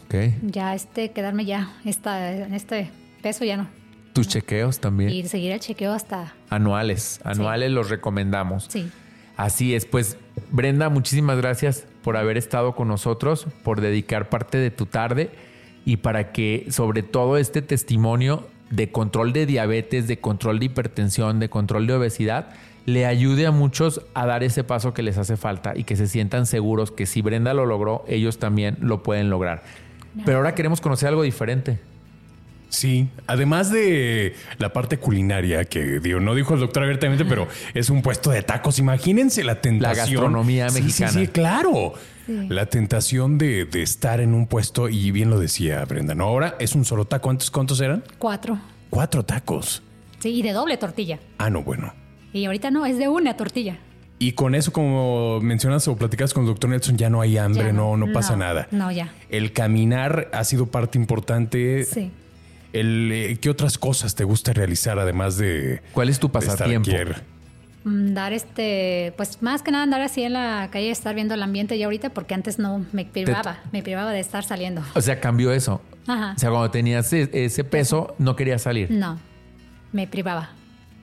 Ok. 0.06 0.16
Ya 0.44 0.76
este, 0.76 1.12
quedarme 1.12 1.44
ya 1.44 1.74
esta, 1.84 2.32
en 2.32 2.54
este 2.54 2.90
peso 3.28 3.44
ya 3.44 3.58
no. 3.58 3.68
¿Tus 4.14 4.30
chequeos 4.30 4.80
también? 4.80 5.10
Y 5.10 5.28
seguir 5.28 5.52
el 5.52 5.60
chequeo 5.60 5.92
hasta... 5.92 6.34
Anuales, 6.50 7.20
anuales 7.26 7.72
los 7.72 7.90
recomendamos. 7.90 8.68
Sí. 8.70 8.90
Así 9.36 9.76
es, 9.76 9.86
pues 9.86 10.18
Brenda, 10.50 10.88
muchísimas 10.90 11.38
gracias 11.38 11.86
por 12.04 12.16
haber 12.16 12.38
estado 12.38 12.74
con 12.74 12.88
nosotros, 12.88 13.46
por 13.64 13.82
dedicar 13.82 14.30
parte 14.30 14.58
de 14.58 14.72
tu 14.72 14.86
tarde 14.86 15.30
y 15.86 15.98
para 15.98 16.32
que 16.32 16.68
sobre 16.70 17.04
todo 17.04 17.38
este 17.38 17.62
testimonio 17.62 18.48
de 18.72 18.92
control 18.92 19.34
de 19.34 19.46
diabetes, 19.46 20.08
de 20.08 20.20
control 20.20 20.60
de 20.60 20.66
hipertensión, 20.66 21.40
de 21.40 21.50
control 21.50 21.86
de 21.86 21.94
obesidad, 21.96 22.52
le 22.86 23.06
ayude 23.06 23.46
a 23.46 23.52
muchos 23.52 24.02
a 24.14 24.26
dar 24.26 24.42
ese 24.42 24.64
paso 24.64 24.94
que 24.94 25.04
les 25.04 25.18
hace 25.18 25.36
falta 25.36 25.74
y 25.76 25.84
que 25.84 25.98
se 25.98 26.08
sientan 26.08 26.46
seguros 26.46 26.92
que 26.92 27.06
si 27.06 27.22
Brenda 27.22 27.54
lo 27.54 27.66
logró, 27.66 28.06
ellos 28.08 28.40
también 28.40 28.78
lo 28.80 29.04
pueden 29.04 29.30
lograr. 29.30 29.64
Pero 30.26 30.38
ahora 30.38 30.56
queremos 30.56 30.80
conocer 30.80 31.10
algo 31.10 31.24
diferente. 31.24 31.78
Sí, 32.70 33.08
además 33.28 33.72
de 33.72 34.36
la 34.58 34.74
parte 34.74 34.98
culinaria, 34.98 35.66
que 35.66 36.00
digo, 36.00 36.20
no 36.20 36.36
dijo 36.36 36.54
el 36.54 36.60
doctor 36.60 36.84
abiertamente, 36.84 37.26
pero 37.26 37.48
es 37.74 37.90
un 37.90 38.02
puesto 38.02 38.32
de 38.32 38.44
tacos. 38.44 38.80
Imagínense 38.80 39.44
la 39.44 39.62
tentación. 39.62 39.98
La 39.98 40.06
gastronomía 40.06 40.66
mexicana. 40.66 41.12
Sí, 41.12 41.26
sí, 41.26 41.28
claro. 41.28 41.94
La 42.28 42.66
tentación 42.66 43.38
de, 43.38 43.68
estar 43.74 44.20
en 44.20 44.34
un 44.34 44.48
puesto, 44.48 44.90
y 44.90 45.12
bien 45.12 45.30
lo 45.30 45.40
decía 45.40 45.84
Brenda, 45.86 46.14
¿no? 46.14 46.26
Ahora 46.26 46.56
es 46.60 46.76
un 46.76 46.84
solo 46.84 47.06
taco. 47.06 47.24
¿Cuántos, 47.24 47.52
cuántos 47.52 47.80
eran? 47.80 48.04
Cuatro. 48.18 48.60
Cuatro 48.90 49.24
tacos. 49.24 49.82
Sí, 50.20 50.30
y 50.30 50.42
de 50.42 50.52
doble 50.52 50.78
tortilla. 50.78 51.20
Ah, 51.38 51.50
no, 51.50 51.64
bueno. 51.64 51.94
Y 52.34 52.46
ahorita 52.46 52.70
no, 52.70 52.86
es 52.86 52.98
de 52.98 53.08
una 53.08 53.38
tortilla. 53.38 53.78
Y 54.20 54.34
con 54.34 54.56
eso, 54.56 54.74
como 54.74 55.40
mencionas 55.42 55.88
o 55.88 55.96
platicas 55.96 56.34
con 56.34 56.44
el 56.44 56.48
doctor 56.48 56.70
Nelson, 56.70 56.98
ya 56.98 57.10
no 57.10 57.22
hay 57.22 57.38
hambre, 57.38 57.72
no, 57.72 57.96
no, 57.98 58.12
pasa 58.12 58.36
nada. 58.36 58.68
No, 58.72 58.92
ya. 58.92 59.14
El 59.30 59.54
caminar 59.54 60.30
ha 60.34 60.44
sido 60.44 60.68
parte 60.68 60.98
importante. 60.98 61.86
Sí. 61.86 62.12
El, 62.74 63.12
eh, 63.12 63.38
¿Qué 63.40 63.50
otras 63.50 63.78
cosas 63.78 64.16
te 64.16 64.24
gusta 64.24 64.54
realizar 64.54 65.00
además 65.00 65.38
de... 65.38 65.82
¿Cuál 65.94 66.10
es 66.10 66.20
tu 66.20 66.32
pasatiempo? 66.32 66.92
Mm, 67.88 68.14
dar 68.14 68.34
este, 68.34 69.14
pues 69.16 69.42
más 69.42 69.62
que 69.62 69.72
nada 69.72 69.84
andar 69.84 70.02
así 70.02 70.22
en 70.24 70.34
la 70.34 70.68
calle, 70.72 70.92
estar 70.92 71.16
viendo 71.16 71.34
el 71.34 71.42
ambiente 71.42 71.78
ya 71.78 71.86
ahorita, 71.86 72.10
porque 72.10 72.34
antes 72.34 72.60
no 72.60 72.86
me 72.92 73.06
privaba, 73.06 73.60
me 73.72 73.82
privaba 73.82 74.12
de 74.12 74.20
estar 74.20 74.44
saliendo. 74.44 74.84
O 74.94 75.02
sea, 75.02 75.22
cambió 75.22 75.54
eso. 75.54 75.82
Ajá. 76.06 76.34
O 76.36 76.40
sea, 76.40 76.50
cuando 76.50 76.70
tenías 76.70 77.12
e, 77.14 77.30
ese 77.32 77.64
peso, 77.64 78.14
no 78.20 78.36
quería 78.36 78.60
salir. 78.60 78.92
No, 78.92 79.18
me 79.94 80.06
privaba. 80.06 80.50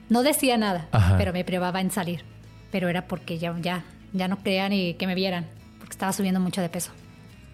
No 0.09 0.21
decía 0.21 0.57
nada, 0.57 0.87
pero 1.17 1.33
me 1.33 1.43
privaba 1.43 1.81
en 1.81 1.89
salir. 1.89 2.23
Pero 2.71 2.87
era 2.87 3.07
porque 3.07 3.39
ya, 3.39 3.55
ya, 3.59 3.83
ya 4.13 4.27
no 4.27 4.43
quería 4.43 4.69
ni 4.69 4.93
que 4.93 5.07
me 5.07 5.15
vieran, 5.15 5.47
porque 5.79 5.93
estaba 5.93 6.13
subiendo 6.13 6.39
mucho 6.39 6.61
de 6.61 6.69
peso. 6.69 6.91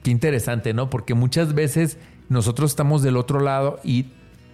Qué 0.04 0.12
interesante, 0.12 0.74
¿no? 0.74 0.90
Porque 0.90 1.14
muchas 1.14 1.54
veces 1.54 1.98
nosotros 2.32 2.72
estamos 2.72 3.02
del 3.02 3.18
otro 3.18 3.42
lado 3.42 3.82
y, 3.84 4.06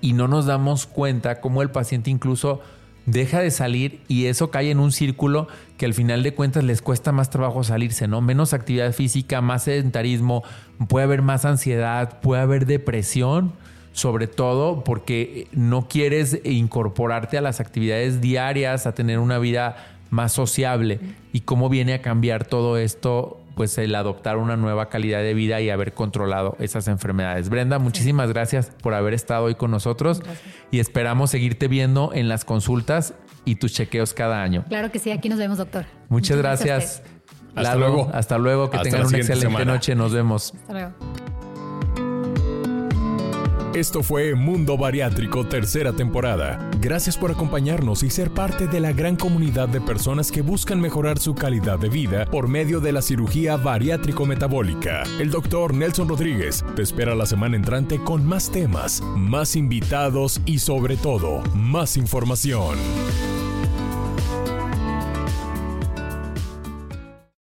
y 0.02 0.14
no 0.14 0.28
nos 0.28 0.48
damos 0.48 0.88
cuenta 0.88 1.42
cómo 1.42 1.62
el 1.62 1.70
paciente 1.70 2.10
incluso 2.10 2.60
deja 3.06 3.40
de 3.40 3.52
salir 3.52 4.02
y 4.08 4.26
eso 4.26 4.50
cae 4.50 4.72
en 4.72 4.80
un 4.80 4.92
círculo 4.92 5.48
que 5.78 5.86
al 5.86 5.94
final 5.94 6.24
de 6.24 6.34
cuentas 6.34 6.64
les 6.64 6.82
cuesta 6.82 7.12
más 7.12 7.30
trabajo 7.30 7.64
salirse, 7.64 8.08
¿no? 8.08 8.20
Menos 8.20 8.54
actividad 8.54 8.94
física, 8.94 9.42
más 9.42 9.66
sedentarismo, 9.66 10.44
puede 10.88 11.04
haber 11.04 11.22
más 11.22 11.46
ansiedad, 11.46 12.20
puede 12.20 12.42
haber 12.42 12.66
depresión, 12.66 13.54
sobre 13.94 14.26
todo 14.26 14.84
porque 14.84 15.48
no 15.52 15.88
quieres 15.88 16.40
incorporarte 16.46 17.38
a 17.38 17.42
las 17.42 17.60
actividades 17.60 18.22
diarias, 18.22 18.88
a 18.88 18.96
tener 18.96 19.20
una 19.20 19.38
vida 19.38 19.76
más 20.10 20.32
sociable. 20.32 21.00
¿Y 21.32 21.42
cómo 21.42 21.70
viene 21.70 21.94
a 21.94 22.02
cambiar 22.02 22.44
todo 22.44 22.80
esto 22.80 23.40
pues 23.58 23.78
el 23.80 23.94
adoptar 23.96 24.38
una 24.38 24.56
nueva 24.56 24.88
calidad 24.88 25.20
de 25.20 25.34
vida 25.34 25.60
y 25.60 25.70
haber 25.70 25.94
controlado 25.94 26.56
esas 26.60 26.88
enfermedades. 26.88 27.50
Brenda, 27.50 27.80
muchísimas 27.80 28.30
gracias 28.30 28.72
por 28.82 28.94
haber 28.94 29.14
estado 29.14 29.46
hoy 29.46 29.56
con 29.56 29.72
nosotros 29.72 30.22
y 30.72 30.80
esperamos 30.80 31.32
seguirte 31.32 31.68
viendo 31.68 32.12
en 32.14 32.30
las 32.30 32.46
consultas 32.46 33.16
y 33.44 33.56
tus 33.56 33.74
chequeos 33.74 34.14
cada 34.14 34.44
año. 34.44 34.64
Claro 34.70 34.92
que 34.92 35.00
sí, 35.00 35.12
aquí 35.12 35.28
nos 35.28 35.40
vemos, 35.40 35.58
doctor. 35.58 35.86
Muchas, 36.08 36.38
gracias. 36.38 37.02
Hasta 37.56 37.76
luego. 37.76 38.10
Hasta 38.14 38.38
luego, 38.38 38.70
que 38.70 38.78
tengan 38.80 39.08
una 39.08 39.18
excelente 39.18 39.66
noche. 39.66 39.96
Nos 39.96 40.14
vemos. 40.14 40.54
Hasta 40.54 40.74
luego. 40.74 40.94
Esto 43.78 44.02
fue 44.02 44.34
Mundo 44.34 44.76
Bariátrico 44.76 45.46
tercera 45.46 45.94
temporada. 45.94 46.68
Gracias 46.82 47.16
por 47.16 47.30
acompañarnos 47.30 48.02
y 48.02 48.10
ser 48.10 48.32
parte 48.32 48.66
de 48.66 48.80
la 48.80 48.92
gran 48.92 49.16
comunidad 49.16 49.70
de 49.70 49.80
personas 49.80 50.32
que 50.32 50.42
buscan 50.42 50.82
mejorar 50.82 51.20
su 51.20 51.36
calidad 51.36 51.78
de 51.78 51.88
vida 51.88 52.26
por 52.26 52.48
medio 52.48 52.80
de 52.80 52.92
la 52.92 53.04
cirugía 53.04 53.56
bariátrico-metabólica. 53.56 55.04
El 55.20 55.30
doctor 55.30 55.76
Nelson 55.76 56.10
Rodríguez 56.10 56.66
te 56.76 56.82
espera 56.82 57.14
la 57.14 57.28
semana 57.28 57.56
entrante 57.56 58.00
con 58.04 58.26
más 58.26 58.50
temas, 58.50 59.04
más 59.16 59.56
invitados 59.56 60.42
y 60.48 60.58
sobre 60.58 60.98
todo, 60.98 61.44
más 61.54 61.98
información. 61.98 62.80